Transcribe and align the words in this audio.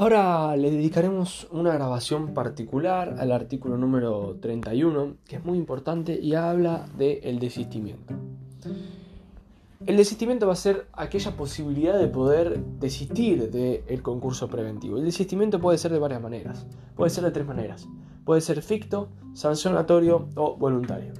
Ahora 0.00 0.56
le 0.56 0.70
dedicaremos 0.70 1.46
una 1.50 1.74
grabación 1.74 2.32
particular 2.32 3.16
al 3.18 3.32
artículo 3.32 3.76
número 3.76 4.38
31, 4.40 5.16
que 5.28 5.36
es 5.36 5.44
muy 5.44 5.58
importante 5.58 6.18
y 6.18 6.34
habla 6.34 6.88
del 6.96 7.38
desistimiento. 7.38 8.14
El 9.84 9.98
desistimiento 9.98 10.46
va 10.46 10.54
a 10.54 10.56
ser 10.56 10.86
aquella 10.94 11.36
posibilidad 11.36 11.98
de 11.98 12.08
poder 12.08 12.64
desistir 12.80 13.50
del 13.50 14.00
concurso 14.00 14.48
preventivo. 14.48 14.96
El 14.96 15.04
desistimiento 15.04 15.60
puede 15.60 15.76
ser 15.76 15.92
de 15.92 15.98
varias 15.98 16.22
maneras. 16.22 16.66
Puede 16.96 17.10
ser 17.10 17.24
de 17.24 17.32
tres 17.32 17.46
maneras. 17.46 17.86
Puede 18.24 18.40
ser 18.40 18.62
ficto, 18.62 19.10
sancionatorio 19.34 20.30
o 20.34 20.56
voluntario. 20.56 21.12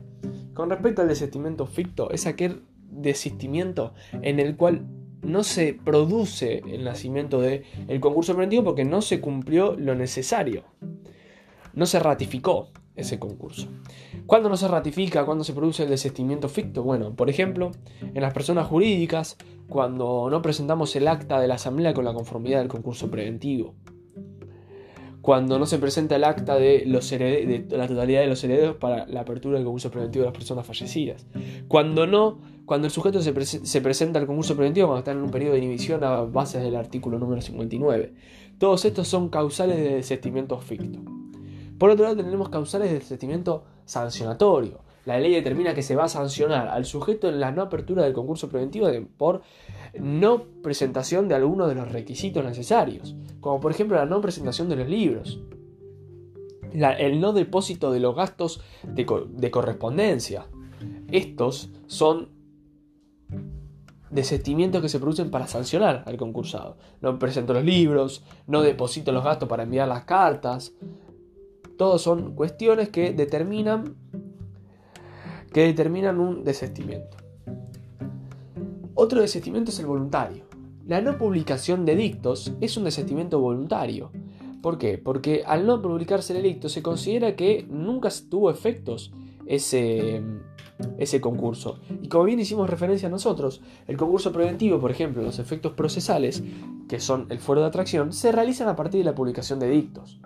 Con 0.55 0.71
respecto 0.71 1.03
al 1.03 1.09
desistimiento 1.09 1.67
ficto, 1.67 2.11
es 2.13 2.27
aquel 2.27 2.63
desistimiento 2.91 3.93
en 4.23 4.41
el 4.41 4.57
cual 4.57 4.87
no 5.23 5.43
se 5.43 5.75
produce 5.75 6.63
el 6.67 6.85
nacimiento 6.85 7.41
del 7.41 7.65
el 7.89 8.01
concurso 8.01 8.35
preventivo 8.35 8.65
porque 8.65 8.85
no 8.85 9.03
se 9.03 9.21
cumplió 9.21 9.77
lo 9.77 9.95
necesario. 9.95 10.65
No 11.75 11.87
se 11.87 11.99
ratificó 12.01 12.71
ese 12.97 13.19
concurso. 13.19 13.69
¿Cuándo 14.27 14.49
no 14.49 14.57
se 14.57 14.69
ratifica? 14.69 15.25
¿Cuándo 15.25 15.45
se 15.45 15.53
produce 15.53 15.85
el 15.85 15.91
desistimiento 15.91 16.49
ficto? 16.49 16.83
Bueno, 16.83 17.15
por 17.15 17.31
ejemplo, 17.31 17.71
en 18.01 18.21
las 18.21 18.33
personas 18.33 18.67
jurídicas, 18.67 19.37
cuando 19.69 20.29
no 20.31 20.43
presentamos 20.43 20.95
el 20.97 21.09
acta 21.09 21.41
de 21.41 21.49
la 21.49 21.55
asamblea 21.55 21.95
con 21.95 22.05
la 22.05 22.13
conformidad 22.13 22.59
del 22.59 22.69
concurso 22.69 23.11
preventivo. 23.11 23.75
Cuando 25.23 25.59
no 25.59 25.67
se 25.67 25.79
presenta 25.79 26.17
el 26.17 26.25
acta 26.25 26.57
de, 26.57 26.85
los 26.87 27.09
de 27.11 27.67
la 27.71 27.87
totalidad 27.87 28.21
de 28.21 28.27
los 28.27 28.43
herederos 28.43 28.77
para 28.77 29.07
la 29.07 29.21
apertura 29.21 29.57
del 29.57 29.65
concurso 29.65 29.91
preventivo 29.91 30.25
de 30.25 30.31
las 30.31 30.37
personas 30.37 30.67
fallecidas. 30.67 31.27
Cuando 31.69 32.07
no 32.07 32.39
cuando 32.71 32.87
el 32.87 32.93
sujeto 32.93 33.21
se, 33.21 33.33
presenta 33.81 34.21
al 34.21 34.29
concurso 34.29 34.55
preventivo, 34.55 34.87
cuando 34.87 35.01
está 35.01 35.11
en 35.11 35.19
un 35.19 35.33
periodo 35.33 35.55
de 35.55 35.59
inhibición 35.59 36.05
a 36.05 36.21
bases 36.21 36.63
del 36.63 36.77
artículo 36.77 37.19
número 37.19 37.43
59. 37.43 38.15
Todos 38.59 38.85
estos 38.85 39.09
son 39.09 39.29
causales 39.29 39.77
de 39.77 39.97
desistimiento 39.97 40.57
ficto. 40.61 41.01
Por 41.79 41.91
otro 41.91 42.05
lado, 42.05 42.23
tenemos 42.23 42.49
causales 42.49 42.93
de 42.93 43.01
desistimiento 43.01 43.65
sancionatorio. 43.87 44.79
La 45.05 45.19
ley 45.19 45.33
determina 45.33 45.75
que 45.75 45.83
se 45.83 45.97
va 45.97 46.05
a 46.05 46.09
sancionar 46.09 46.69
al 46.69 46.85
sujeto 46.85 47.29
en 47.29 47.41
la 47.41 47.53
no 47.53 47.63
apertura 47.63 48.03
del 48.03 48.13
concurso 48.13 48.49
preventivo 48.49 48.89
por 49.17 49.43
no 49.99 50.45
presentación 50.63 51.29
de 51.29 51.35
alguno 51.35 51.67
de 51.69 51.75
los 51.75 51.91
requisitos 51.91 52.45
necesarios, 52.45 53.17
como 53.41 53.61
por 53.61 53.73
ejemplo 53.73 53.97
la 53.97 54.07
no 54.07 54.21
presentación 54.21 54.69
de 54.69 54.77
los 54.77 54.89
libros, 54.89 55.41
el 56.73 57.21
no 57.21 57.33
depósito 57.33 57.91
de 57.91 58.01
los 58.01 58.15
gastos 58.15 58.63
de 58.85 59.51
correspondencia. 59.51 60.47
Estos 61.11 61.71
son 61.87 62.29
desistimientos 64.11 64.83
que 64.83 64.89
se 64.89 64.99
producen 64.99 65.31
para 65.31 65.47
sancionar 65.47 66.03
al 66.07 66.17
concursado. 66.17 66.77
No 67.01 67.19
presento 67.19 67.55
los 67.55 67.65
libros, 67.65 68.25
no 68.47 68.63
deposito 68.63 69.13
los 69.13 69.25
gastos 69.25 69.49
para 69.49 69.63
enviar 69.63 69.89
las 69.89 70.05
cartas. 70.05 70.73
Todos 71.77 72.03
son 72.03 72.35
cuestiones 72.35 72.91
que 72.91 73.13
determinan 73.13 73.97
que 75.53 75.63
determinan 75.63 76.21
un 76.21 76.45
desistimiento. 76.45 77.17
Otro 78.95 79.21
desistimiento 79.21 79.71
es 79.71 79.79
el 79.79 79.87
voluntario. 79.87 80.45
La 80.87 81.01
no 81.01 81.17
publicación 81.17 81.85
de 81.85 81.97
dictos 81.97 82.53
es 82.61 82.77
un 82.77 82.85
desistimiento 82.85 83.41
voluntario. 83.41 84.11
¿Por 84.63 84.77
qué? 84.77 84.99
Porque 84.99 85.43
al 85.47 85.67
no 85.67 85.81
publicarse 85.81 86.37
el 86.37 86.45
edicto 86.45 86.69
se 86.69 86.83
considera 86.83 87.35
que 87.35 87.67
nunca 87.71 88.11
tuvo 88.29 88.51
efectos 88.51 89.13
ese, 89.47 90.23
ese 90.99 91.21
concurso. 91.21 91.81
Y 92.03 92.09
como 92.09 92.25
bien 92.25 92.41
hicimos 92.41 92.69
referencia 92.69 93.09
a 93.09 93.11
nosotros, 93.11 93.63
el 93.87 93.97
concurso 93.97 94.33
preventivo, 94.33 94.79
por 94.79 94.91
ejemplo, 94.91 95.23
los 95.23 95.39
efectos 95.39 95.73
procesales, 95.73 96.43
que 96.89 97.01
son 97.01 97.27
el 97.31 97.39
fuero 97.39 97.63
de 97.63 97.69
atracción, 97.69 98.13
se 98.13 98.33
realizan 98.33 98.69
a 98.69 98.77
partir 98.77 98.99
de 98.99 99.05
la 99.05 99.15
publicación 99.15 99.59
de 99.61 99.71
dictos. 99.71 100.21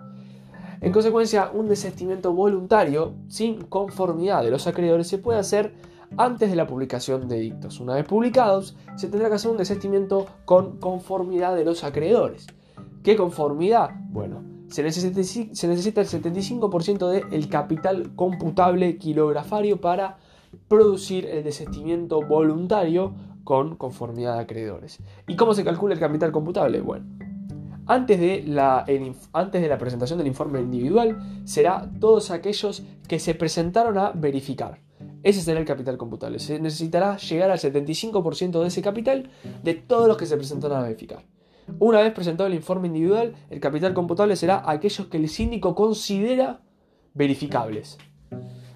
En 0.81 0.91
consecuencia, 0.91 1.51
un 1.53 1.67
desistimiento 1.67 2.33
voluntario, 2.33 3.13
sin 3.27 3.61
conformidad 3.63 4.43
de 4.43 4.51
los 4.51 4.67
acreedores, 4.67 5.07
se 5.07 5.17
puede 5.17 5.39
hacer 5.39 5.73
antes 6.17 6.49
de 6.49 6.55
la 6.55 6.67
publicación 6.67 7.27
de 7.27 7.39
dictos. 7.39 7.79
Una 7.79 7.95
vez 7.95 8.05
publicados, 8.05 8.75
se 8.95 9.07
tendrá 9.07 9.29
que 9.29 9.35
hacer 9.35 9.51
un 9.51 9.57
desistimiento 9.57 10.27
con 10.45 10.77
conformidad 10.77 11.55
de 11.55 11.65
los 11.65 11.83
acreedores. 11.83 12.47
¿Qué 13.03 13.15
conformidad? 13.15 13.91
Bueno, 14.09 14.43
se 14.67 14.83
necesita, 14.83 15.19
el 16.01 16.07
75% 16.07 17.29
del 17.29 17.49
capital 17.49 18.15
computable 18.15 18.97
kilografario 18.97 19.79
para 19.79 20.17
producir 20.67 21.25
el 21.25 21.43
desistimiento 21.43 22.21
voluntario 22.21 23.13
con 23.43 23.75
conformidad 23.75 24.35
de 24.35 24.41
acreedores. 24.41 24.99
¿Y 25.27 25.35
cómo 25.35 25.53
se 25.53 25.63
calcula 25.63 25.93
el 25.93 25.99
capital 25.99 26.31
computable? 26.31 26.81
Bueno, 26.81 27.05
antes 27.85 28.19
de, 28.19 28.43
la, 28.45 28.85
antes 29.33 29.61
de 29.61 29.67
la 29.67 29.77
presentación 29.77 30.17
del 30.17 30.27
informe 30.27 30.59
individual 30.59 31.41
será 31.45 31.89
todos 31.99 32.31
aquellos 32.31 32.83
que 33.07 33.19
se 33.19 33.35
presentaron 33.35 33.97
a 33.97 34.11
verificar. 34.11 34.81
Ese 35.23 35.41
será 35.41 35.59
el 35.59 35.65
capital 35.65 35.97
computable. 35.97 36.39
Se 36.39 36.59
necesitará 36.59 37.17
llegar 37.17 37.51
al 37.51 37.59
75% 37.59 38.61
de 38.61 38.67
ese 38.67 38.81
capital 38.81 39.29
de 39.63 39.73
todos 39.73 40.07
los 40.07 40.17
que 40.17 40.25
se 40.25 40.37
presentaron 40.37 40.77
a 40.77 40.83
verificar. 40.83 41.25
Una 41.79 42.01
vez 42.01 42.13
presentado 42.13 42.47
el 42.47 42.53
informe 42.53 42.87
individual, 42.87 43.33
el 43.49 43.59
capital 43.59 43.93
computable 43.93 44.35
será 44.35 44.63
aquellos 44.69 45.07
que 45.07 45.17
el 45.17 45.27
síndico 45.29 45.73
considera 45.73 46.61
verificables 47.13 47.97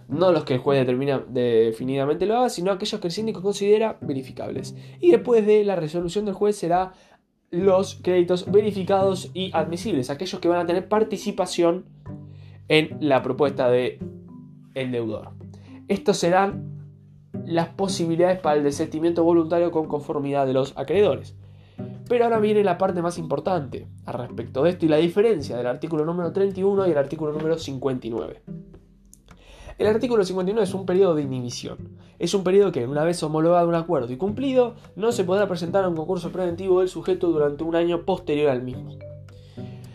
no 0.09 0.31
los 0.31 0.43
que 0.43 0.55
el 0.55 0.59
juez 0.59 0.79
determina 0.79 1.19
definidamente 1.19 2.25
lo 2.25 2.37
haga, 2.37 2.49
sino 2.49 2.71
aquellos 2.71 2.99
que 2.99 3.07
el 3.07 3.13
síndico 3.13 3.41
considera 3.41 3.97
verificables. 4.01 4.75
Y 4.99 5.11
después 5.11 5.45
de 5.45 5.63
la 5.63 5.75
resolución 5.75 6.25
del 6.25 6.33
juez 6.33 6.55
será 6.55 6.93
los 7.51 7.95
créditos 8.01 8.51
verificados 8.51 9.31
y 9.33 9.51
admisibles, 9.53 10.09
aquellos 10.09 10.39
que 10.39 10.47
van 10.47 10.59
a 10.59 10.65
tener 10.65 10.87
participación 10.87 11.85
en 12.67 12.97
la 12.99 13.23
propuesta 13.23 13.69
del 13.69 13.99
el 14.75 14.91
deudor. 14.91 15.31
Estos 15.87 16.17
serán 16.17 16.69
las 17.45 17.69
posibilidades 17.69 18.39
para 18.39 18.57
el 18.57 18.63
desistimiento 18.63 19.23
voluntario 19.23 19.71
con 19.71 19.87
conformidad 19.87 20.45
de 20.45 20.53
los 20.53 20.77
acreedores. 20.77 21.35
Pero 22.07 22.25
ahora 22.25 22.39
viene 22.39 22.63
la 22.63 22.77
parte 22.77 23.01
más 23.01 23.17
importante 23.17 23.87
al 24.05 24.15
respecto 24.15 24.63
de 24.63 24.71
esto 24.71 24.85
y 24.85 24.89
la 24.89 24.97
diferencia 24.97 25.57
del 25.57 25.67
artículo 25.67 26.05
número 26.05 26.31
31 26.31 26.87
y 26.87 26.91
el 26.91 26.97
artículo 26.97 27.31
número 27.31 27.57
59. 27.57 28.41
El 29.79 29.87
artículo 29.87 30.25
59 30.25 30.61
es 30.61 30.73
un 30.73 30.85
periodo 30.85 31.15
de 31.15 31.21
inhibición. 31.21 31.77
Es 32.19 32.33
un 32.33 32.43
periodo 32.43 32.73
que, 32.73 32.85
una 32.85 33.05
vez 33.05 33.23
homologado 33.23 33.69
un 33.69 33.75
acuerdo 33.75 34.11
y 34.11 34.17
cumplido, 34.17 34.75
no 34.97 35.13
se 35.13 35.23
podrá 35.23 35.47
presentar 35.47 35.85
a 35.85 35.87
un 35.87 35.95
concurso 35.95 36.33
preventivo 36.33 36.81
del 36.81 36.89
sujeto 36.89 37.29
durante 37.31 37.63
un 37.63 37.77
año 37.77 38.03
posterior 38.03 38.49
al 38.49 38.61
mismo. 38.61 38.97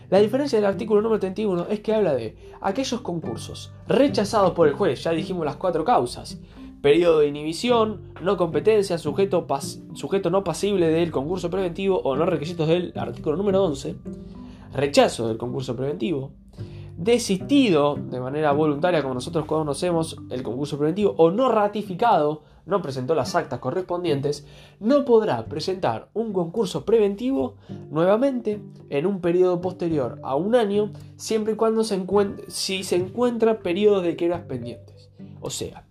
La 0.09 0.17
diferencia 0.17 0.57
del 0.57 0.65
artículo 0.65 1.03
número 1.03 1.19
31 1.19 1.67
es 1.69 1.81
que 1.81 1.93
habla 1.93 2.15
de 2.15 2.35
aquellos 2.61 3.01
concursos 3.01 3.73
rechazados 3.87 4.53
por 4.53 4.67
el 4.67 4.73
juez, 4.73 5.03
ya 5.03 5.11
dijimos 5.11 5.45
las 5.45 5.57
cuatro 5.57 5.85
causas, 5.85 6.39
periodo 6.81 7.19
de 7.19 7.27
inhibición, 7.27 8.11
no 8.23 8.37
competencia, 8.37 8.97
sujeto, 8.97 9.45
sujeto 9.93 10.31
no 10.31 10.43
pasible 10.43 10.87
del 10.87 11.11
concurso 11.11 11.51
preventivo 11.51 11.99
o 11.99 12.15
no 12.15 12.25
requisitos 12.25 12.67
del 12.67 12.91
artículo 12.95 13.37
número 13.37 13.63
11, 13.63 13.95
rechazo 14.73 15.27
del 15.27 15.37
concurso 15.37 15.75
preventivo, 15.75 16.31
desistido 16.97 17.95
de 17.95 18.19
manera 18.19 18.51
voluntaria, 18.51 19.01
como 19.01 19.15
nosotros 19.15 19.45
conocemos 19.45 20.17
el 20.29 20.43
concurso 20.43 20.77
preventivo, 20.77 21.13
o 21.17 21.31
no 21.31 21.51
ratificado, 21.51 22.43
no 22.65 22.81
presentó 22.81 23.15
las 23.15 23.35
actas 23.35 23.59
correspondientes, 23.59 24.47
no 24.79 25.05
podrá 25.05 25.45
presentar 25.45 26.09
un 26.13 26.33
concurso 26.33 26.85
preventivo 26.85 27.55
nuevamente 27.89 28.61
en 28.89 29.05
un 29.05 29.21
periodo 29.21 29.61
posterior 29.61 30.19
a 30.23 30.35
un 30.35 30.55
año, 30.55 30.91
siempre 31.15 31.53
y 31.53 31.55
cuando 31.57 31.83
se 31.83 31.95
encuentre, 31.95 32.45
si 32.49 32.83
se 32.83 32.95
encuentra 32.95 33.59
periodos 33.59 34.03
de 34.03 34.15
quedas 34.15 34.41
pendientes. 34.41 35.11
O 35.41 35.49
sea, 35.49 35.85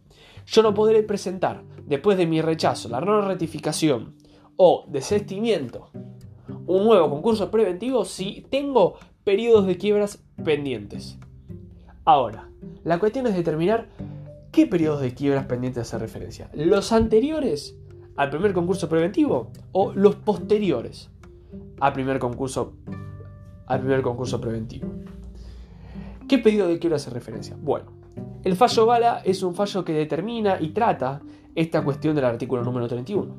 yo 0.46 0.62
no 0.62 0.74
podré 0.74 1.02
presentar, 1.02 1.62
después 1.86 2.16
de 2.16 2.26
mi 2.26 2.40
rechazo, 2.40 2.88
la 2.88 3.00
no 3.00 3.20
ratificación 3.20 4.16
o 4.56 4.86
desestimiento, 4.88 5.90
un 6.66 6.84
nuevo 6.84 7.10
concurso 7.10 7.50
preventivo 7.50 8.04
si 8.04 8.46
tengo 8.50 8.94
periodos 9.22 9.66
de 9.66 9.76
quiebras 9.76 10.23
pendientes. 10.42 11.18
Ahora, 12.04 12.48
la 12.82 12.98
cuestión 12.98 13.26
es 13.26 13.34
determinar 13.34 13.88
qué 14.52 14.66
periodos 14.66 15.00
de 15.00 15.14
quiebras 15.14 15.46
pendientes 15.46 15.82
hace 15.82 15.98
referencia. 15.98 16.50
¿Los 16.54 16.92
anteriores 16.92 17.76
al 18.16 18.30
primer 18.30 18.52
concurso 18.52 18.88
preventivo 18.88 19.50
o 19.72 19.92
los 19.92 20.16
posteriores 20.16 21.10
al 21.80 21.92
primer 21.92 22.18
concurso, 22.18 22.74
al 23.66 23.80
primer 23.80 24.02
concurso 24.02 24.40
preventivo? 24.40 24.88
¿Qué 26.28 26.38
periodo 26.38 26.68
de 26.68 26.78
quiebra 26.78 26.96
hace 26.96 27.10
referencia? 27.10 27.56
Bueno, 27.60 27.92
el 28.44 28.56
fallo 28.56 28.86
Gala 28.86 29.22
es 29.24 29.42
un 29.42 29.54
fallo 29.54 29.84
que 29.84 29.92
determina 29.92 30.60
y 30.60 30.68
trata 30.68 31.22
esta 31.54 31.82
cuestión 31.82 32.14
del 32.14 32.24
artículo 32.24 32.62
número 32.62 32.88
31. 32.88 33.34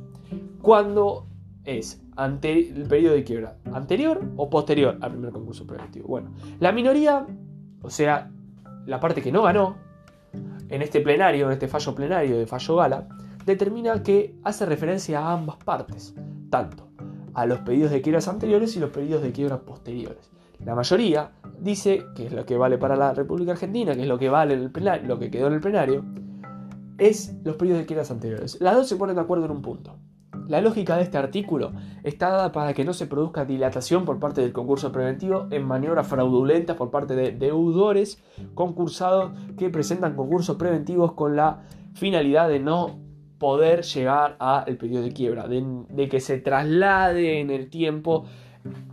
Cuando 0.61 1.27
es 1.65 2.01
ante 2.15 2.69
el 2.69 2.87
periodo 2.87 3.15
de 3.15 3.23
quiebra 3.23 3.57
anterior 3.73 4.21
o 4.37 4.49
posterior 4.49 4.97
al 5.01 5.11
primer 5.11 5.31
concurso 5.31 5.67
preventivo. 5.67 6.07
Bueno, 6.07 6.31
la 6.59 6.71
minoría, 6.71 7.25
o 7.81 7.89
sea, 7.89 8.31
la 8.85 8.99
parte 8.99 9.21
que 9.21 9.31
no 9.31 9.43
ganó, 9.43 9.77
en 10.69 10.81
este 10.81 11.01
plenario, 11.01 11.47
en 11.47 11.53
este 11.53 11.67
fallo 11.67 11.93
plenario 11.93 12.37
de 12.37 12.47
fallo 12.47 12.75
gala, 12.75 13.07
determina 13.45 14.01
que 14.01 14.35
hace 14.43 14.65
referencia 14.65 15.19
a 15.19 15.33
ambas 15.33 15.57
partes, 15.57 16.15
tanto 16.49 16.87
a 17.33 17.45
los 17.45 17.59
pedidos 17.59 17.91
de 17.91 18.01
quiebras 18.01 18.27
anteriores 18.27 18.75
y 18.75 18.79
los 18.79 18.89
pedidos 18.89 19.21
de 19.21 19.31
quiebras 19.31 19.59
posteriores. 19.59 20.31
La 20.63 20.73
mayoría 20.73 21.31
dice, 21.59 22.05
que 22.15 22.27
es 22.27 22.33
lo 22.33 22.45
que 22.45 22.57
vale 22.57 22.77
para 22.77 22.95
la 22.95 23.13
República 23.13 23.51
Argentina, 23.51 23.93
que 23.93 24.01
es 24.01 24.07
lo 24.07 24.17
que 24.17 24.29
vale 24.29 24.53
el 24.53 24.71
lo 25.05 25.19
que 25.19 25.29
quedó 25.29 25.47
en 25.47 25.53
el 25.53 25.59
plenario, 25.59 26.05
es 26.97 27.35
los 27.43 27.57
periodos 27.57 27.81
de 27.81 27.85
quiebras 27.85 28.09
anteriores. 28.09 28.59
Las 28.61 28.75
dos 28.75 28.87
se 28.87 28.95
ponen 28.95 29.15
de 29.15 29.21
acuerdo 29.21 29.45
en 29.45 29.51
un 29.51 29.61
punto. 29.61 29.97
La 30.47 30.61
lógica 30.61 30.97
de 30.97 31.03
este 31.03 31.17
artículo 31.17 31.71
está 32.03 32.29
dada 32.29 32.51
para 32.51 32.73
que 32.73 32.85
no 32.85 32.93
se 32.93 33.07
produzca 33.07 33.45
dilatación 33.45 34.05
por 34.05 34.19
parte 34.19 34.41
del 34.41 34.53
concurso 34.53 34.91
preventivo 34.91 35.47
en 35.51 35.63
maniobras 35.63 36.07
fraudulentas 36.07 36.75
por 36.75 36.91
parte 36.91 37.15
de 37.15 37.31
deudores 37.31 38.23
concursados 38.53 39.31
que 39.57 39.69
presentan 39.69 40.15
concursos 40.15 40.57
preventivos 40.57 41.13
con 41.13 41.35
la 41.35 41.63
finalidad 41.93 42.47
de 42.49 42.59
no 42.59 42.99
poder 43.39 43.83
llegar 43.83 44.35
al 44.39 44.77
periodo 44.77 45.03
de 45.03 45.11
quiebra, 45.11 45.47
de, 45.47 46.09
que 46.09 46.19
se 46.19 46.37
traslade 46.39 47.39
en 47.39 47.49
el 47.49 47.69
tiempo 47.69 48.25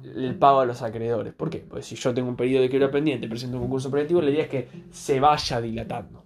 el 0.04 0.34
pago 0.37 0.60
a 0.60 0.66
los 0.66 0.82
acreedores. 0.82 1.32
¿Por 1.32 1.50
qué? 1.50 1.58
Pues 1.58 1.87
si 1.87 1.96
yo 1.96 2.12
tengo 2.12 2.28
un 2.28 2.37
periodo 2.37 2.62
de 2.62 2.70
quiebra 2.70 2.90
pendiente, 2.90 3.28
presento 3.28 3.56
un 3.56 3.62
concurso 3.64 3.90
preventivo, 3.90 4.20
la 4.20 4.31
idea 4.31 4.43
es 4.43 4.49
que 4.49 4.69
se 4.90 5.20
vaya 5.20 5.60
dilatando. 5.60 6.21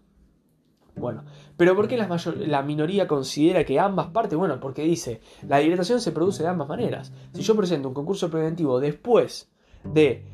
Bueno, 0.97 1.25
pero 1.59 1.77
¿por 1.77 1.89
qué 1.89 1.99
la, 1.99 2.63
minoría 2.63 3.07
considera 3.07 3.65
que 3.65 3.79
ambas 3.79 4.09
partes? 4.09 4.39
Bueno, 4.39 4.59
porque 4.59 4.83
dice, 4.83 5.21
la 5.47 5.59
dilatación 5.59 6.01
se 6.01 6.11
produce 6.11 6.43
de 6.43 6.49
ambas 6.49 6.69
maneras. 6.69 7.13
Si 7.33 7.43
yo 7.43 7.55
presento 7.55 7.89
un 7.89 7.95
concurso 7.95 8.31
preventivo 8.31 8.81
después 8.81 9.51
de 9.85 10.25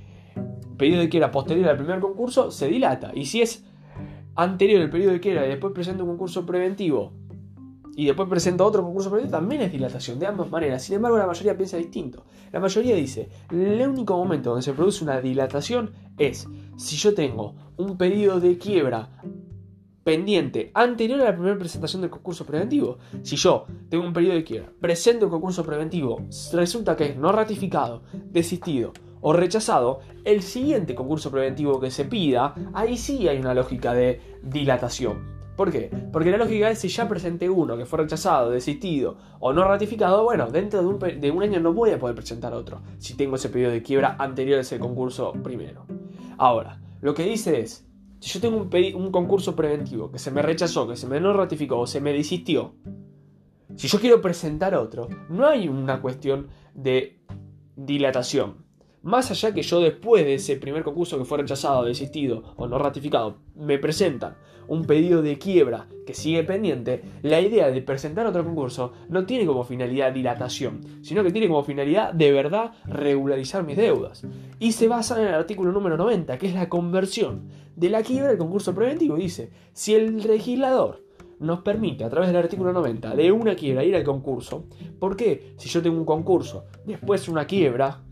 pedido 0.79 1.01
de 1.01 1.09
quiebra 1.09 1.33
posterior 1.33 1.69
al 1.69 1.77
primer 1.77 1.99
concurso, 1.99 2.53
se 2.53 2.69
dilata. 2.69 3.11
Y 3.13 3.27
si 3.27 3.43
es 3.43 3.65
anterior 4.37 4.81
al 4.81 4.91
periodo 4.91 5.13
de 5.13 5.21
quiebra 5.21 5.47
y 5.47 5.49
después 5.49 5.73
presento 5.73 6.05
un 6.05 6.11
concurso 6.11 6.47
preventivo 6.47 7.13
y 7.95 8.07
después 8.07 8.29
presento 8.29 8.65
otro 8.65 8.85
concurso 8.85 9.11
preventivo, 9.11 9.39
también 9.39 9.63
es 9.63 9.73
dilatación, 9.73 10.21
de 10.21 10.27
ambas 10.27 10.49
maneras. 10.49 10.85
Sin 10.85 10.95
embargo, 10.95 11.19
la 11.19 11.27
mayoría 11.27 11.57
piensa 11.57 11.77
distinto. 11.77 12.25
La 12.53 12.61
mayoría 12.61 12.95
dice, 12.95 13.29
el 13.51 13.87
único 13.87 14.17
momento 14.17 14.51
donde 14.51 14.63
se 14.63 14.73
produce 14.73 15.03
una 15.03 15.21
dilatación 15.21 15.91
es 16.19 16.47
si 16.77 16.97
yo 16.97 17.15
tengo 17.15 17.55
un 17.77 17.99
periodo 17.99 18.39
de 18.39 18.57
quiebra 18.59 19.11
pendiente 20.05 20.71
anterior 20.75 21.21
a 21.21 21.25
la 21.25 21.35
primera 21.35 21.59
presentación 21.59 22.03
del 22.03 22.11
concurso 22.11 22.45
preventivo. 22.45 22.99
Si 23.23 23.37
yo 23.37 23.67
tengo 23.89 24.05
un 24.05 24.13
periodo 24.13 24.35
de 24.35 24.45
quiebra, 24.45 24.73
presento 24.81 25.27
un 25.27 25.31
concurso 25.33 25.65
preventivo, 25.65 26.23
resulta 26.53 26.97
que 26.97 27.11
es 27.11 27.17
no 27.17 27.33
ratificado, 27.33 28.03
desistido 28.31 28.93
o 29.21 29.33
rechazado, 29.33 30.01
el 30.25 30.43
siguiente 30.43 30.95
concurso 30.95 31.31
preventivo 31.31 31.81
que 31.81 31.91
se 31.91 32.05
pida, 32.05 32.55
ahí 32.75 32.97
sí 32.97 33.29
hay 33.29 33.39
una 33.39 33.55
lógica 33.55 33.95
de 33.95 34.21
dilatación. 34.43 35.33
¿Por 35.57 35.71
qué? 35.71 35.91
Porque 36.13 36.31
la 36.31 36.39
lógica 36.39 36.71
es 36.71 36.79
si 36.79 36.89
ya 36.89 37.09
presenté 37.09 37.49
uno 37.49 37.77
que 37.77 37.85
fue 37.85 38.01
rechazado, 38.01 38.51
desistido 38.51 39.19
o 39.39 39.53
no 39.53 39.63
ratificado, 39.65 40.25
bueno, 40.25 40.51
dentro 40.51 40.81
de 40.81 40.87
un, 40.89 41.21
de 41.21 41.31
un 41.31 41.43
año 41.43 41.61
no 41.61 41.73
voy 41.73 41.91
a 41.91 41.99
poder 41.99 42.17
presentar 42.17 42.55
otro 42.55 42.81
si 42.99 43.15
tengo 43.15 43.37
ese 43.37 43.51
periodo 43.51 43.73
de 43.73 43.83
quiebra 43.83 44.17
anterior 44.19 44.59
a 44.59 44.63
ese 44.63 44.79
concurso 44.79 45.33
primero. 45.35 45.85
Ahora, 46.39 46.81
lo 47.01 47.15
que 47.15 47.25
dice 47.25 47.61
es, 47.61 47.87
si 48.23 48.35
yo 48.35 48.41
tengo 48.41 48.69
un, 48.97 49.11
concurso 49.11 49.57
preventivo 49.57 50.13
que 50.13 50.21
se 50.21 50.31
me 50.31 50.43
rechazó, 50.43 50.87
que 50.87 50.95
se 50.95 51.09
me 51.09 51.19
no 51.19 51.33
ratificó 51.33 51.81
o 51.81 51.89
se 51.89 52.01
me 52.01 52.13
desistió, 52.13 52.77
si 53.75 53.89
yo 53.89 53.99
quiero 53.99 54.23
presentar 54.23 54.77
otro, 54.77 55.09
no 55.29 55.45
hay 55.45 55.67
una 55.67 56.01
cuestión 56.01 56.47
de 56.73 57.21
dilatación. 57.75 58.62
Más 59.03 59.31
allá 59.33 59.53
que 59.53 59.63
yo 59.63 59.81
después 59.81 60.25
de 60.25 60.35
ese 60.35 60.57
primer 60.57 60.85
concurso 60.85 61.19
que 61.19 61.25
fue 61.25 61.39
rechazado, 61.39 61.85
desistido 61.85 62.55
o 62.57 62.69
no 62.69 62.79
ratificado, 62.79 63.39
me 63.57 63.79
presentan 63.79 64.37
un 64.69 64.85
pedido 64.85 65.23
de 65.23 65.39
quiebra 65.39 65.89
que 66.07 66.15
sigue 66.15 66.45
pendiente, 66.45 67.03
la 67.23 67.41
idea 67.41 67.69
de 67.71 67.83
presentar 67.83 68.27
otro 68.27 68.45
concurso 68.45 68.93
no 69.09 69.27
tiene 69.27 69.45
como 69.45 69.65
finalidad 69.65 70.13
dilatación, 70.13 70.81
sino 71.03 71.25
que 71.25 71.33
tiene 71.33 71.49
como 71.49 71.65
finalidad 71.65 72.13
de 72.13 72.31
verdad 72.31 72.73
regularizar 72.87 73.65
mis 73.65 73.77
deudas. 73.77 74.25
Y 74.61 74.73
se 74.73 74.87
basa 74.87 75.21
en 75.21 75.27
el 75.27 75.35
artículo 75.35 75.73
número 75.73 75.97
90, 75.97 76.39
que 76.39 76.47
es 76.47 76.55
la 76.55 76.69
conversión 76.69 77.49
de 77.75 77.91
la 77.91 78.03
quiebra 78.03 78.31
al 78.31 78.39
concurso 78.39 78.75
preventivo. 78.75 79.17
Dice, 79.17 79.51
si 79.73 79.95
el 79.95 80.19
legislador 80.19 81.03
nos 81.41 81.63
permite 81.63 82.05
a 82.05 82.09
través 82.09 82.29
del 82.29 82.39
artículo 82.39 82.73
90 82.73 83.17
de 83.17 83.33
una 83.33 83.57
quiebra 83.57 83.83
ir 83.83 83.97
al 83.97 84.05
concurso, 84.05 84.67
¿por 85.01 85.17
qué 85.17 85.55
si 85.57 85.69
yo 85.69 85.83
tengo 85.83 85.99
un 85.99 86.05
concurso, 86.05 86.67
después 86.87 87.29
una 87.29 87.47
quiebra, 87.47 88.05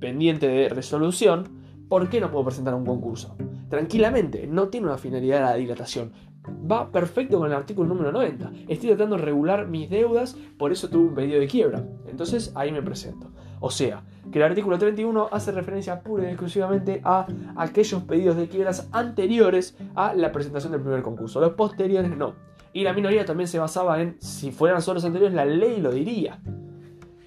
pendiente 0.00 0.48
de 0.48 0.68
resolución, 0.68 1.60
¿por 1.88 2.08
qué 2.08 2.20
no 2.20 2.30
puedo 2.30 2.46
presentar 2.46 2.74
un 2.74 2.84
concurso? 2.84 3.36
Tranquilamente, 3.68 4.46
no 4.46 4.68
tiene 4.68 4.88
una 4.88 4.98
finalidad 4.98 5.42
la 5.42 5.54
dilatación. 5.54 6.12
Va 6.48 6.90
perfecto 6.90 7.38
con 7.38 7.46
el 7.48 7.56
artículo 7.56 7.88
número 7.88 8.10
90. 8.10 8.50
Estoy 8.68 8.88
tratando 8.88 9.16
de 9.16 9.22
regular 9.22 9.68
mis 9.68 9.90
deudas, 9.90 10.36
por 10.58 10.72
eso 10.72 10.88
tuve 10.88 11.08
un 11.08 11.14
pedido 11.14 11.38
de 11.38 11.46
quiebra. 11.46 11.84
Entonces 12.08 12.52
ahí 12.56 12.72
me 12.72 12.82
presento. 12.82 13.30
O 13.60 13.70
sea, 13.70 14.02
que 14.32 14.38
el 14.38 14.44
artículo 14.44 14.78
31 14.78 15.28
hace 15.30 15.52
referencia 15.52 16.00
pura 16.00 16.24
y 16.24 16.28
exclusivamente 16.28 17.02
a 17.04 17.26
aquellos 17.56 18.02
pedidos 18.04 18.36
de 18.36 18.48
quiebras 18.48 18.88
anteriores 18.90 19.76
a 19.94 20.14
la 20.14 20.32
presentación 20.32 20.72
del 20.72 20.80
primer 20.80 21.02
concurso. 21.02 21.40
Los 21.40 21.52
posteriores 21.52 22.16
no. 22.16 22.34
Y 22.72 22.84
la 22.84 22.94
minoría 22.94 23.24
también 23.24 23.48
se 23.48 23.58
basaba 23.58 24.00
en, 24.00 24.16
si 24.20 24.50
fueran 24.50 24.80
solo 24.80 24.94
los 24.94 25.04
anteriores, 25.04 25.34
la 25.34 25.44
ley 25.44 25.80
lo 25.80 25.92
diría. 25.92 26.40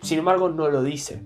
Sin 0.01 0.19
embargo, 0.19 0.49
no 0.49 0.69
lo 0.69 0.81
dice 0.81 1.23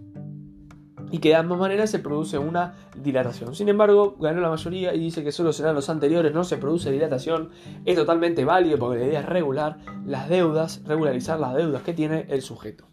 y 1.12 1.20
que 1.20 1.30
de 1.30 1.36
ambas 1.36 1.60
maneras 1.60 1.90
se 1.90 2.00
produce 2.00 2.38
una 2.38 2.76
dilatación. 2.96 3.56
Sin 3.56 3.70
embargo, 3.70 4.16
ganó 4.20 4.42
la 4.42 4.50
mayoría 4.50 4.94
y 4.94 5.00
dice 5.00 5.24
que 5.24 5.32
solo 5.32 5.54
serán 5.54 5.76
los 5.76 5.90
anteriores, 5.90 6.34
no 6.34 6.44
se 6.44 6.58
produce 6.58 6.92
dilatación. 6.92 7.50
Es 7.86 7.96
totalmente 7.96 8.46
válido 8.46 8.78
porque 8.78 9.00
la 9.00 9.06
idea 9.06 9.20
es 9.22 9.26
regular 9.26 9.78
las 10.06 10.30
deudas, 10.30 10.82
regularizar 10.86 11.40
las 11.40 11.56
deudas 11.56 11.82
que 11.84 11.94
tiene 11.94 12.26
el 12.30 12.42
sujeto. 12.42 12.86